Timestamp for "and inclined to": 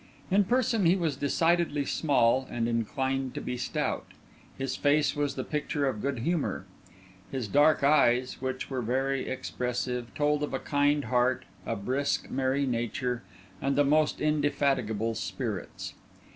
2.49-3.39